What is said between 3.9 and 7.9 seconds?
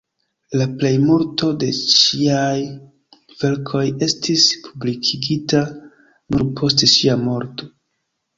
estis publikigita nur post ŝia morto.